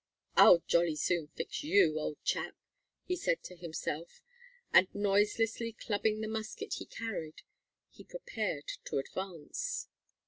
[0.35, 2.55] "I'll jolly soon fix you, old chap,"
[3.05, 4.23] he said to himself;
[4.73, 7.43] and noiselessly clubbing the musket he carried,
[7.91, 9.89] he prepared to advance.